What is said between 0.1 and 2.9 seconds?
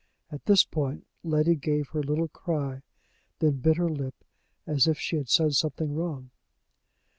at this point Letty gave her little cry,